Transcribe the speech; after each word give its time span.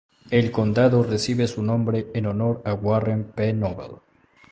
El 0.31 0.51
condado 0.51 1.03
recibe 1.03 1.45
su 1.45 1.61
nombre 1.61 2.07
en 2.15 2.25
honor 2.25 2.63
a 2.65 2.73
Warren 2.73 3.23
P. 3.23 3.53
Noble. 3.53 4.01